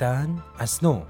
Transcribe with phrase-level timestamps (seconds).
[0.00, 1.02] زیستن از نو.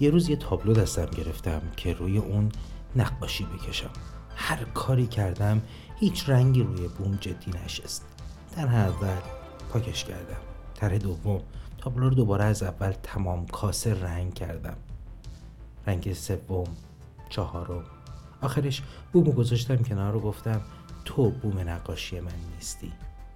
[0.00, 2.52] یه روز یه تابلو دستم گرفتم که روی اون
[2.96, 3.90] نقاشی بکشم.
[4.36, 5.62] هر کاری کردم
[5.96, 8.04] هیچ رنگی روی بوم جدی نشست.
[8.56, 9.20] در اول
[9.72, 10.40] پاکش کردم.
[10.74, 11.40] طرح دوم
[11.78, 14.76] تابلو رو دوباره از اول تمام کاسه رنگ کردم.
[15.86, 16.66] رنگ سوم
[17.28, 17.84] چهارم.
[18.42, 18.82] آخرش
[19.12, 20.60] بوم گذاشتم کنار رو گفتم
[21.04, 22.92] تو بوم نقاشی من نیستی.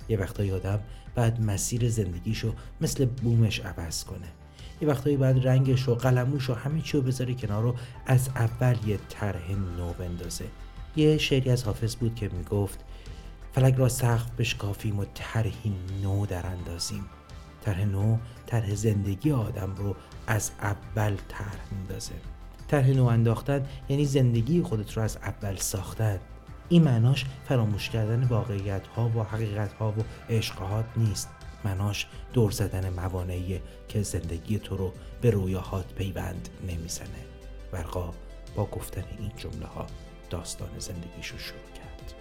[0.09, 0.81] یه وقتا یادم
[1.15, 4.29] بعد مسیر زندگیشو مثل بومش عوض کنه.
[4.81, 7.75] یه وقتایی بعد رنگش و قلموش و همه چی رو بذاره کنار رو
[8.07, 10.45] از اول یه طرح نو بندازه.
[10.97, 12.79] یه شعری از حافظ بود که می‌گفت
[13.53, 17.05] فلک را سخت بشکافیم و طرحی نو در اندازیم.
[17.65, 22.15] طرح نو طرح زندگی آدم رو از اول طرح میندازه.
[22.69, 26.19] طرح نو انداختن یعنی زندگی خودت رو از اول ساختن.
[26.73, 31.29] این معناش فراموش کردن واقعیت ها و حقیقت ها و عشقهات نیست.
[31.65, 37.25] معناش دور زدن موانعی که زندگی تو رو به رویاهات پیوند نمی‌زنه.
[37.73, 38.15] ورقا
[38.57, 39.87] با گفتن این جمله ها
[40.31, 42.15] داستان زندگیشو شروع کرد.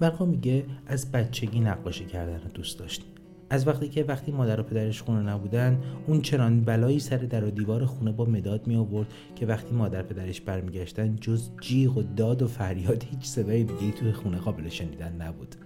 [0.00, 3.04] برقا میگه از بچگی نقاشی کردن رو دوست داشت
[3.50, 7.50] از وقتی که وقتی مادر و پدرش خونه نبودن اون چنان بلایی سر در و
[7.50, 12.42] دیوار خونه با مداد می آورد که وقتی مادر پدرش برمیگشتن جز جیغ و داد
[12.42, 15.56] و فریاد هیچ صدای دیگه توی خونه قابل شنیدن نبود.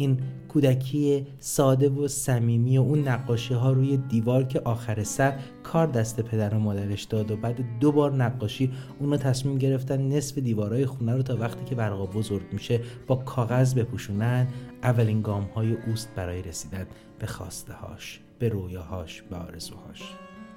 [0.00, 5.86] این کودکی ساده و صمیمی و اون نقاشی ها روی دیوار که آخر سر کار
[5.86, 10.86] دست پدر و مادرش داد و بعد دو بار نقاشی اونو تصمیم گرفتن نصف دیوارهای
[10.86, 14.46] خونه رو تا وقتی که برقا بزرگ میشه با کاغذ بپوشونن
[14.82, 16.86] اولین گام های اوست برای رسیدن
[17.18, 20.02] به خواسته هاش به رویاهاش به آرزوهاش.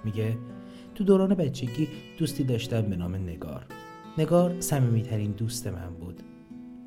[0.04, 0.38] میگه؟
[0.96, 1.88] تو دوران بچگی
[2.20, 3.66] دوستی داشتم به نام نگار.
[4.18, 6.24] نگار صمیمیترین دوست من بود.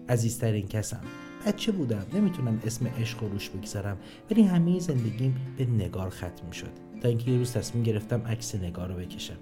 [0.09, 1.01] عزیزترین کسم.
[1.47, 3.97] بچه بودم؟ نمی‌تونم اسم عشق و روش بگذارم
[4.31, 6.71] ولی همه زندگیم به نگار ختم شد
[7.03, 9.37] تا اینکه یه روز تصمیم گرفتم عکس نگار رو بکشم.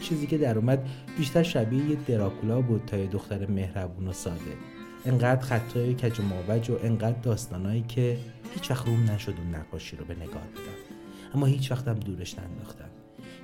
[0.00, 0.88] چیزی که در اومد
[1.18, 4.38] بیشتر شبیه یه دراکولا بود تا یه دختر مهربون و ساده.
[5.06, 8.18] انقدر خطای کج و ماوج و انقدر داستانایی که
[8.54, 10.94] هیچ وقت روم نشد اون نقاشی رو به نگار بدم.
[11.34, 12.90] اما هیچ وقتم دورش ننداختم.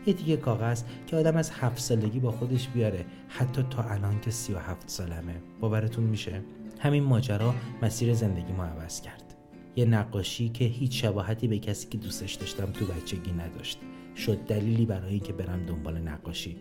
[0.06, 4.30] یه دیگه کاغذ که آدم از هفت سالگی با خودش بیاره حتی تا الان که
[4.30, 5.34] سی و هفت سالمه.
[5.60, 6.42] باورتون میشه؟
[6.84, 9.34] همین ماجرا مسیر زندگی ما عوض کرد.
[9.76, 13.78] یه نقاشی که هیچ شباهتی به کسی که دوستش داشتم تو بچگی نداشت.
[14.16, 16.56] شد دلیلی برای اینکه برم دنبال نقاشی.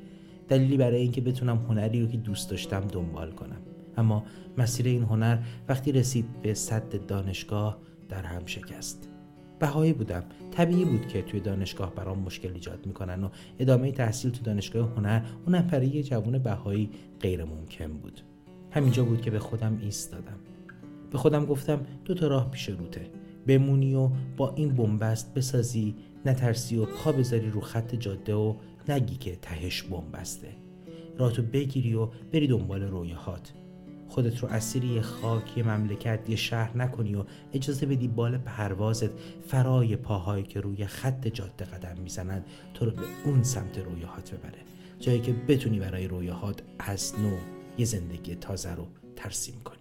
[0.47, 3.62] دلیلی برای اینکه بتونم هنری رو که دوست داشتم دنبال کنم.
[3.97, 4.23] اما
[4.57, 7.78] مسیر این هنر وقتی رسید به صد دانشگاه
[8.09, 9.09] در هم شکست.
[9.59, 10.23] بهایی بودم.
[10.51, 13.29] طبیعی بود که توی دانشگاه برام مشکل ایجاد می‌کنن و
[13.59, 16.89] ادامه تحصیل تو دانشگاه هنر اونم برای یه جوون بهایی
[17.19, 18.22] غیر ممکن بود.
[18.73, 20.39] همینجا بود که به خودم ایستادم.
[21.11, 23.09] به خودم گفتم دو تا راه پیش روته.
[23.47, 25.95] بمونی و با این بنبست بسازی
[26.25, 28.56] نترسی و پا بذاری رو خط جاده و
[28.89, 30.47] نگی که تهش بنبسته.
[31.17, 33.53] راتو بگیری و بری دنبال رویاهات.
[34.07, 37.23] خودت رو اسیر یه خاک یه مملکت یه شهر نکنی و
[37.53, 39.09] اجازه بدی بال پروازت
[39.47, 44.59] فرای پاهایی که روی خط جاده قدم می‌زنن تو رو به اون سمت رویاهات ببره.
[45.00, 49.78] جایی که بتونی برای رویاهات از نو یه زندگی تازه رو ترسیم کنی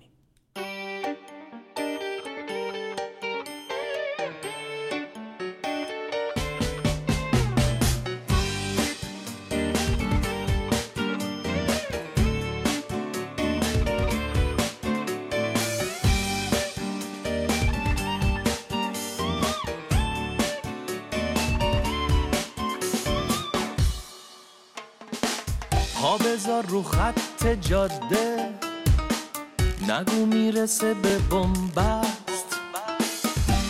[25.94, 28.48] پا بذار رو خط جاده.
[29.88, 32.58] نگو می‌رسه به بنبست.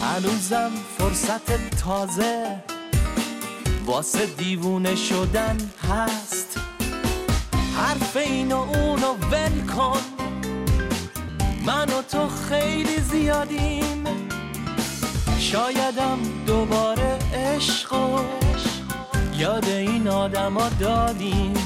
[0.03, 2.61] هنوزم فرصت تازه.
[3.87, 5.57] واسه دیوونه شدن
[5.91, 6.61] هست.
[7.77, 10.01] حرف این و اونو ول کن.
[11.67, 14.05] من و تو خیلی زیادیم.
[15.39, 18.21] شایدم دوباره عشق
[19.39, 21.62] یاد این آدما دادیم.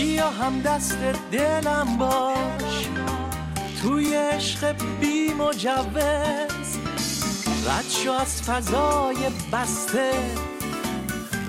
[0.00, 0.98] بیا هم دست
[1.32, 2.88] دلم باش.
[3.82, 6.78] توی عشق بی مجوز.
[7.66, 9.16] رد شو از فضای
[9.52, 10.10] بسته.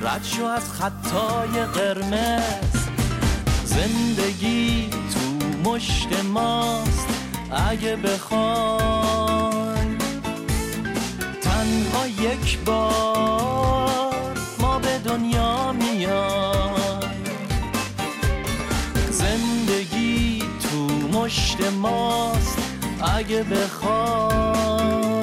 [0.01, 2.87] رد شو از خطای قرمز.
[3.65, 5.19] زندگی تو
[5.69, 7.07] مشت ماست.
[7.69, 9.97] اگه بخوایم
[11.41, 13.60] تنها یک بار
[23.31, 25.13] اگه بخوایم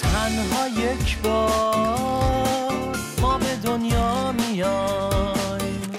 [0.00, 5.90] تنها یک بار ما به دنیا میایم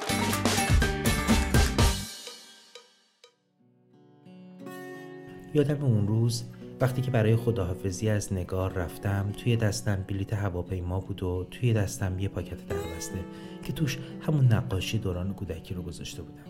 [5.54, 6.44] یادم اون روز
[6.82, 12.20] وقتی که برای خداحافظی از نگار رفتم توی دستم بلیت هواپیما بود و توی دستم
[12.20, 13.20] یه پاکت دربسته
[13.64, 16.44] که توش همون نقاشی دوران کودکی رو گذاشته بودم.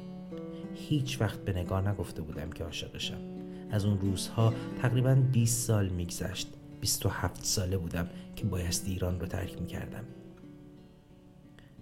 [0.73, 3.38] هیچ وقت به نگار نگفته بودم که عاشقشم
[3.71, 6.47] از اون روزها تقریبا 20 سال میگذشت.
[6.81, 10.03] 27 ساله بودم که بایستی ایران رو ترک می‌کردم.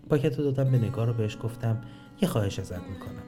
[0.10, 1.82] پاکت رو دادم به نگار رو بهش گفتم
[2.22, 3.24] یه خواهش ازت می‌کنم.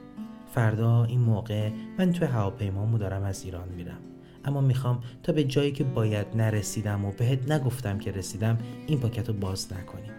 [0.54, 3.98] فردا این موقع من توی هواپیمامو دارم از ایران میرم.
[4.44, 9.28] اما می‌خوام تا به جایی که باید نرسیدم و بهت نگفتم که رسیدم این پاکت
[9.28, 10.10] رو باز نکنی.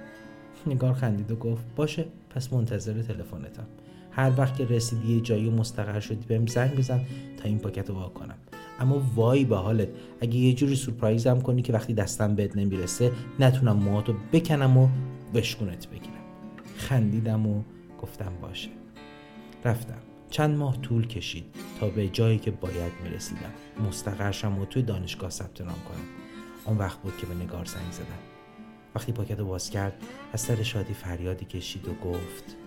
[0.67, 3.67] نگار خندید و گفت باشه پس منتظر تلفنتم.
[4.11, 7.01] هر وقت که رسیدی یه جایی مستقر شدی بهم زنگ بزن
[7.37, 8.35] تا این پاکت رو کنم.
[8.79, 9.87] اما وای به حالت
[10.21, 14.89] اگه یه جوری سورپرایزم کنی که وقتی دستم بهت نمی‌رسه نتونم موهاتو بکنم و
[15.33, 16.21] بشکونت بگیرم.
[16.77, 17.61] خندیدم و
[18.01, 18.69] گفتم باشه.
[19.65, 19.97] رفتم.
[20.29, 21.45] چند ماه طول کشید
[21.79, 23.51] تا به جایی که باید می‌رسیدم.
[23.87, 26.05] مستقرشم و توی دانشگاه ثبت نام کنم.
[26.65, 28.19] اون وقت بود که به نگار زنگ زدم.
[28.95, 29.93] وقتی پاکت رو باز کرد
[30.33, 32.57] از سر شادی فریادی کشید و گفت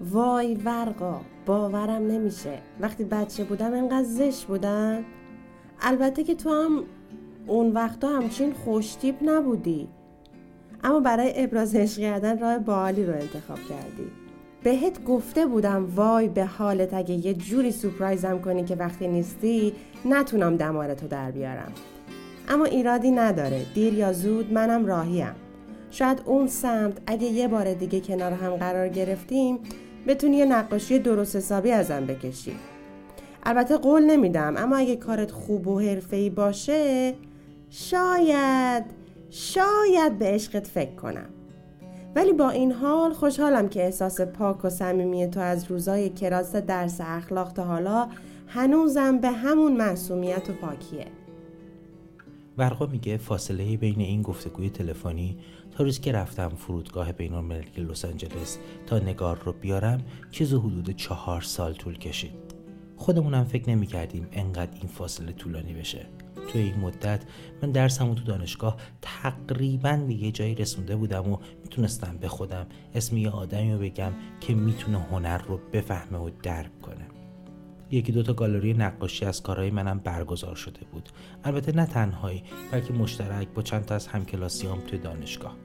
[0.00, 2.58] وای ورقا باورم نمیشه.
[2.80, 5.04] وقتی بچه بودم انقدر زشت بودم.
[5.80, 6.84] البته که تو هم
[7.46, 9.88] اون وقتا همچین خوشتیب نبودی.
[10.84, 14.10] اما برای ابراز عشق کردن راه بالی رو انتخاب کردی.
[14.62, 19.72] بهت گفته بودم وای به حالت اگه یه جوری سپرایزم کنی که وقتی نیستی
[20.04, 21.72] نتونم دمارتو در بیارم.
[22.48, 23.64] اما ایرادی نداره.
[23.74, 25.34] دیر یا زود منم راهیم.
[25.90, 29.58] شاید اون سمت اگه یه بار دیگه کنار هم قرار گرفتیم
[30.06, 32.56] بتونی یه نقاشی درست حسابی ازم بکشی.
[33.42, 37.14] البته قول نمیدم اما اگه کارت خوب و حرفه‌ای باشه
[37.70, 38.84] شاید
[39.30, 41.28] شاید به عشقت فکر کنم.
[42.16, 47.00] ولی با این حال خوشحالم که احساس پاک و صمیمی تو از روزای کلاس درس
[47.00, 48.08] اخلاق تا حالا
[48.46, 51.06] هنوزم به همون معصومیت و پاکیه.
[52.60, 55.36] ورقا میگه فاصله بین این گفتگوی تلفنی
[55.70, 60.90] تا روز که رفتم فرودگاه بین المللی لس آنجلس تا نگار رو بیارم چیز حدود
[60.90, 62.54] چهار سال طول کشید.
[62.96, 66.06] خودمونم فکر نمی کردیم انقدر این فاصله طولانی بشه.
[66.48, 67.22] توی این مدت
[67.62, 73.16] من درسمو تو دانشگاه تقریبا به یه جایی رسونده بودم و می‌تونستم به خودم اسم
[73.16, 77.06] یه آدمی رو بگم که می‌تونه هنر رو بفهمه و درک کنه.
[77.90, 81.08] یکی دوتا گالری نقاشی از کارهای منم برگزار شده بود.
[81.44, 82.42] البته نه تنهایی
[82.72, 85.56] بلکه مشترک با چند تا از همکلاسیام توی دانشگاه.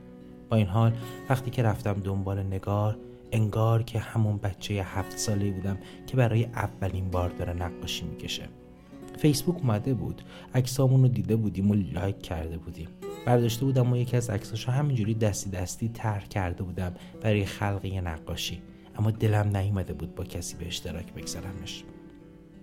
[0.50, 0.94] با این حال
[1.30, 2.98] وقتی که رفتم دنبال نگار
[3.32, 5.78] انگار که همون بچه هفت ساله بودم
[6.08, 8.50] که برای اولین بار داره نقاشی می‌کشه.
[9.18, 10.22] فیسبوک اومده بود.
[10.54, 12.88] عکسامون رو دیده بودیم و لایک کرده بودیم.
[13.26, 18.62] برداشته بودم و یکی از عکساشو همینجوری دستی دستی طرح کرده بودم برای خلق نقاشی.
[19.00, 21.84] اما دلم نیومده بود با کسی به اشتراک بگذارمش.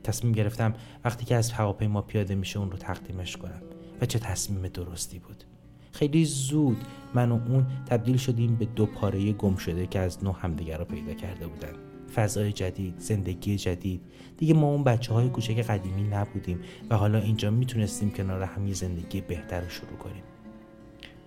[0.03, 3.63] تصمیم گرفتم وقتی که از هواپیما پیاده میشه اون رو تقدیمش کنم.
[4.01, 5.45] و چه تصمیم درستی بود.
[5.93, 6.77] خیلی زود
[7.15, 10.85] من و اون تبدیل شدیم به دو پاره گم شده که از نو همدیگر رو
[10.85, 11.73] پیدا کرده بودن.
[12.15, 14.01] فضای جدید زندگی جدید.
[14.37, 18.75] دیگه ما اون بچه های کوچک قدیمی نبودیم و حالا اینجا می‌تونستیم کنار هم یه
[18.75, 20.23] زندگی بهتر رو شروع کنیم.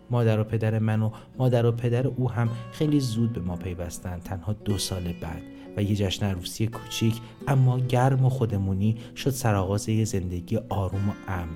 [0.10, 4.24] مادر و پدر من و مادر و پدر او هم خیلی زود به ما پیوستند
[4.24, 5.41] تنها دو سال بعد.
[5.77, 11.13] و یه جشن عروسی کوچیک اما گرم و خودمونی شد سرآغاز یه زندگی آروم و
[11.27, 11.50] امن.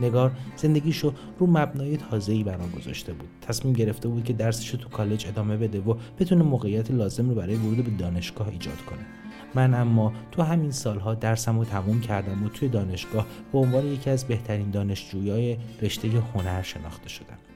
[0.00, 3.28] نگار زندگیشو رو مبنای تازه‌ای برام گذاشته بود.
[3.40, 7.56] تصمیم گرفته بود که درسشو تو کالج ادامه بده و بتونه موقعیت لازم رو برای
[7.56, 9.06] ورود به دانشگاه ایجاد کنه.
[9.54, 14.10] من اما تو همین سالها درسم رو تموم کردم و توی دانشگاه به عنوان یکی
[14.10, 17.49] از بهترین دانشجویای رشته هنر شناخته شدم.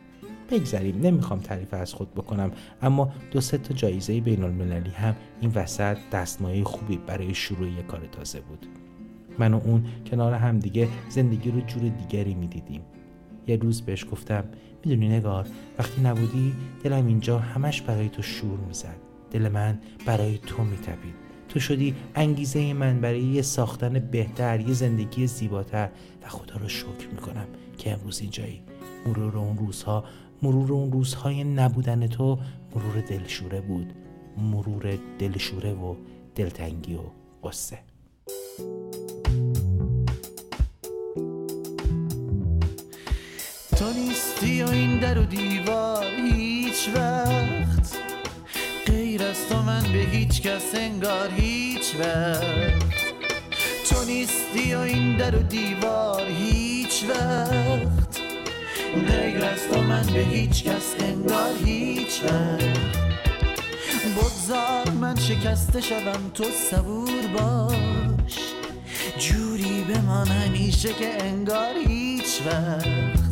[0.54, 1.00] بگذریم.
[1.00, 2.50] نمی‌خوام تعریف از خود بکنم
[2.82, 7.86] اما دو سه تا جایزه بین المللی هم این وسط دستمایه خوبی برای شروع یک
[7.86, 8.66] کار تازه بود.
[9.38, 12.80] من و اون کنار هم دیگه زندگی رو جور دیگری می‌دیدیم.
[13.46, 14.44] یه روز بهش گفتم
[14.84, 15.46] می‌دونی نگار
[15.78, 18.96] وقتی نبودی دلم اینجا همش برای تو شور می‌زد.
[19.30, 21.14] دل من برای تو میتپید.
[21.48, 25.88] تو شدی انگیزه من برای یه ساختن بهتر یه زندگی زیباتر
[26.22, 27.46] و خدا رو شکر می‌کنم
[27.78, 28.60] که امروز اینجایی.
[29.06, 30.04] مرور اون روزها
[30.42, 32.38] مرور اون روزهای نبودن تو
[32.74, 33.92] مرور دلشوره بود.
[34.38, 35.94] مرور دلشوره و
[36.34, 37.02] دلتنگی و
[37.44, 37.78] قصه
[43.76, 47.98] تو نیستی و این در و دیوار هیچ وقت.
[48.86, 52.94] غیر از تو من به هیچ کس انگار هیچ وقت.
[53.88, 58.03] تو نیستی و این در و دیوار هیچ وقت.
[58.94, 62.20] غیر از تو من به هیچ کس انگار هیچ
[64.16, 68.38] بگذار من شکسته شدم تو صبور باش.
[69.18, 73.24] جوری بمان همیشه که انگار هیچ وقت.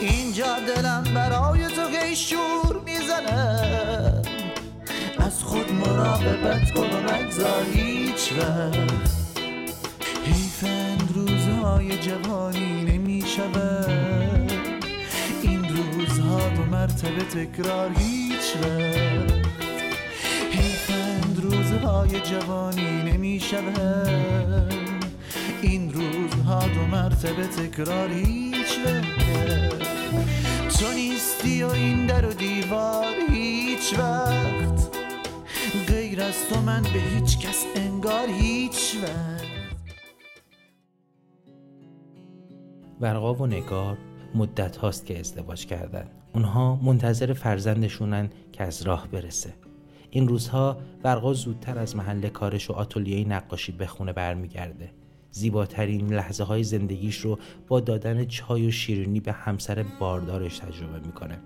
[0.00, 4.22] اینجا دلم برای تو شور می‌زنه.
[5.18, 9.10] از خود مراقبت کن و نگذار هیچ وقت.
[10.24, 14.01] حیفند روزهای جوانی نمی‌شود.
[16.82, 19.32] مرتبه تکرار هیچ وقت.
[20.50, 24.74] حیفند روزهای جوانی نمی‌شود.
[25.62, 29.78] این روزها دو مرتبه تکرار هیچ وقت.
[30.78, 34.96] تو نیستی و این در و دیوار هیچ وقت.
[35.88, 39.52] غیر از تو من به هیچ کس انگار هیچ وقت.
[43.00, 43.98] ورقا و نگار
[44.34, 46.04] مدت هاست که ازدواج کردن.
[46.34, 49.54] اونها منتظر فرزندشونن که از راه برسه.
[50.10, 54.90] این روزها ورقا زودتر از محل کارش و آتلیه نقاشی به خونه برمیگرده.
[55.30, 61.38] زیباترین لحظه های زندگیش رو با دادن چای و شیرینی به همسر باردارش تجربه می‌کنه.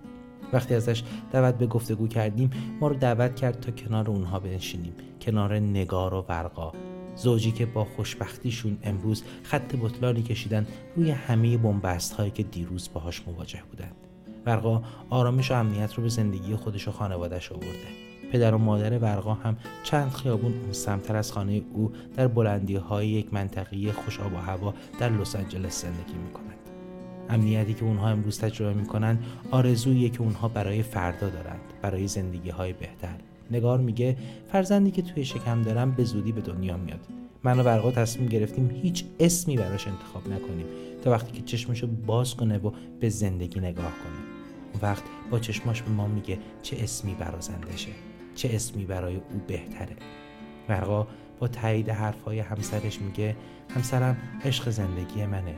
[0.52, 1.02] وقتی ازش
[1.33, 2.50] دعوت به گفتگو کردیم
[2.81, 4.93] ما رو دعوت کرد تا کنار اونها بنشینیم.
[5.21, 6.73] کنار نگار و ورقا.
[7.17, 13.23] زوجی که با خوشبختیشون امروز خط بطلانی کشیدن روی همه بنبست هایی که دیروز باهاش
[13.27, 13.95] مواجه بودند.
[14.47, 18.07] ورقا آرامش و امنیت رو به زندگی خودش و خانوادش آورده.
[18.33, 23.09] پدر و مادر ورقا هم چند خیابون اون سمتر از خانه او در بلندی های
[23.09, 26.47] یک منطقه خوش آب و هوا در لس آنجلس زندگی می کنند.
[27.29, 32.51] امنیتی که اونها امروز تجربه می کنند آرزویی که اونها برای فردا دارند برای زندگی
[32.51, 33.17] های بهتر.
[33.50, 34.17] نگار میگه
[34.53, 37.00] فرزندی که توی شکم دارم به زودی به دنیا میاد.
[37.45, 40.67] من و ورقا تصمیم گرفتیم هیچ اسمی براش انتخاب نکنیم
[41.05, 44.37] تا وقتی که چشمشو باز کنه و به زندگی نگاه کنه.
[44.73, 47.91] اون وقت با چشماش به ما میگه چه اسمی برازندشه
[48.35, 49.97] چه اسمی برای او بهتره.
[50.69, 51.07] ورقا
[51.38, 53.37] با تایید حرفهای همسرش میگه
[53.75, 55.55] همسرم عشق زندگی منه.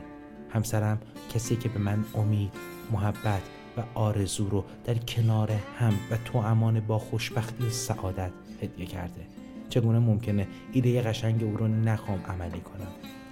[0.49, 0.99] همسرم
[1.33, 2.51] کسی که به من امید
[2.91, 3.41] محبت
[3.77, 9.21] و آرزو رو در کنار هم و تو امان با خوشبختی و سعادت هدیه کرده.
[9.69, 12.87] چگونه ممکنه ایده قشنگ او رو نخوام عملی کنم؟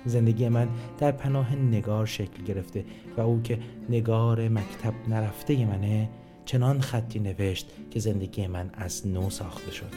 [0.05, 0.67] زندگی من
[0.97, 2.85] در پناه نگار شکل گرفته
[3.17, 6.09] و او که نگار مکتب نرفته منه
[6.45, 9.93] چنان خطی نوشت که زندگی من از نو ساخته شد.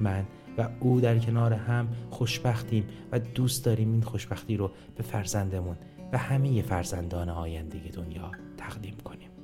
[0.00, 0.24] من
[0.58, 5.76] و او در کنار هم خوشبختیم و دوست داریم این خوشبختی رو به فرزندمون
[6.12, 9.35] و همه فرزندان آینده دنیا تقدیم کنیم.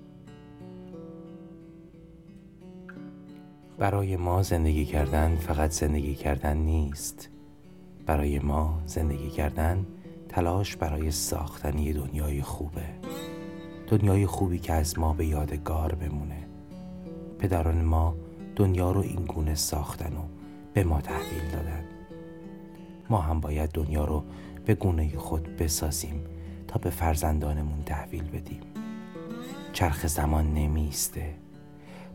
[3.82, 7.28] برای ما زندگی کردن فقط زندگی کردن نیست.
[8.06, 9.86] برای ما زندگی کردن
[10.28, 12.84] تلاش برای ساختن یه دنیای خوبه.
[13.86, 16.46] دنیای خوبی که از ما به یادگار بمونه.
[17.38, 18.14] پدران ما
[18.56, 20.22] دنیا رو این گونه ساختن و
[20.74, 21.84] به ما تحویل دادن.
[23.10, 24.24] ما هم باید دنیا رو
[24.66, 26.24] به گونه خود بسازیم
[26.68, 28.60] تا به فرزندانمون تحویل بدیم.
[29.72, 31.41] چرخ زمان نمیسته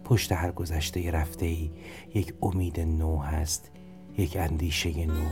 [0.10, 1.72] پشت هر گذشته رفته ای.
[2.14, 3.72] یک امید نو هست
[4.18, 5.26] یک اندیشه نو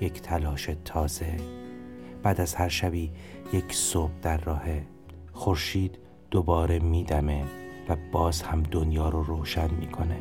[0.00, 1.36] یک تلاش تازه.
[2.22, 3.10] بعد از هر شبی
[3.52, 4.62] یک صبح در راه
[5.32, 5.98] خورشید
[6.30, 7.44] دوباره میدمه
[7.88, 10.18] و باز هم دنیا رو روشن می‌کنه.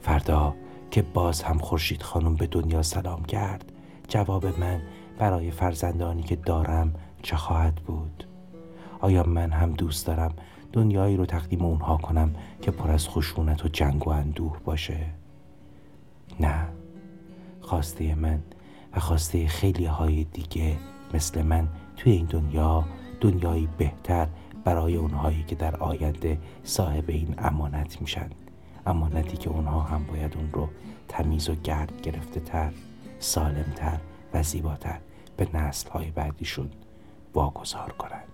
[0.00, 0.54] فردا
[0.90, 3.72] که باز هم خورشید خانم به دنیا سلام کرد
[4.08, 4.82] جواب من
[5.18, 8.24] برای فرزندانی که دارم چه خواهد بود؟
[9.00, 10.34] آیا من هم دوست دارم
[10.74, 15.06] دنیایی رو تقدیم اونها کنم که پر از خشونت و جنگ و اندوه باشه.
[16.40, 16.68] نه
[17.60, 18.42] خواسته من
[18.92, 20.76] و خواسته خیلی های دیگه
[21.14, 22.84] مثل من توی این دنیا
[23.20, 24.28] دنیایی بهتر
[24.64, 28.30] برای اونهایی که در آینده صاحب این امانت میشن.
[28.86, 30.68] امانتی که اونها هم باید اون رو
[31.08, 32.72] تمیز و گرد گرفته تر
[33.18, 33.98] سالم تر
[34.34, 34.98] و زیباتر
[35.36, 36.70] به نسل های بعدیشون
[37.34, 38.33] واگذار کنند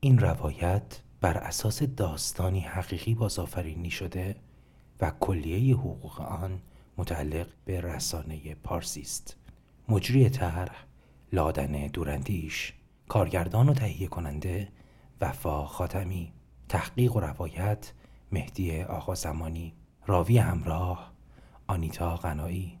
[0.00, 4.36] این روایت بر اساس داستانی حقیقی بازآفرینی شده
[5.00, 6.60] و کلیه حقوق آن
[6.96, 9.36] متعلق به رسانه پارسی است.
[9.88, 10.84] مجری طرح
[11.32, 12.72] لادن دوراندیش
[13.08, 14.68] کارگردان و تهیه کننده
[15.20, 16.32] وفا خاتمی
[16.68, 17.92] تحقیق و روایت
[18.32, 19.72] مهدی آقا زمانی
[20.06, 21.12] راوی همراه
[21.66, 22.78] آنیتا غنایی.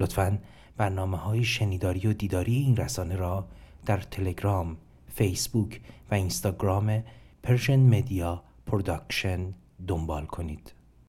[0.00, 0.38] لطفا
[0.76, 3.48] برنامه های شنیداری و دیداری این رسانه را
[3.86, 4.76] در تلگرام
[5.14, 5.80] فیسبوک
[6.10, 7.04] و اینستاگرام
[7.42, 9.54] Persian Media Production
[9.86, 10.72] دنبال کنید.